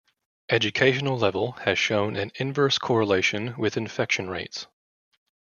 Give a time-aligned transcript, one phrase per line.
[0.49, 4.65] Educational level has shown an inverse correlation with infection rates.